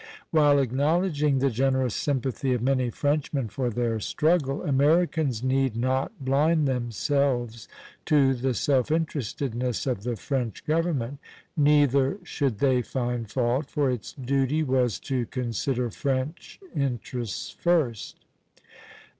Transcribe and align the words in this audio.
"While 0.31 0.57
acknowledging 0.57 1.37
the 1.37 1.51
generous 1.51 1.93
sympathy 1.93 2.53
of 2.53 2.61
many 2.63 2.89
Frenchmen 2.89 3.49
for 3.49 3.69
their 3.69 3.99
struggle, 3.99 4.63
Americans 4.63 5.43
need 5.43 5.75
not 5.77 6.25
blind 6.25 6.67
themselves 6.67 7.67
to 8.05 8.33
the 8.33 8.55
self 8.55 8.89
interestedness 8.89 9.85
of 9.85 10.01
the 10.01 10.15
French 10.15 10.65
government. 10.65 11.19
Neither 11.55 12.17
should 12.23 12.57
they 12.57 12.81
find 12.81 13.29
fault; 13.29 13.69
for 13.69 13.91
its 13.91 14.13
duty 14.13 14.63
was 14.63 14.97
to 15.01 15.27
consider 15.27 15.91
French 15.91 16.59
interests 16.75 17.51
first. 17.51 18.25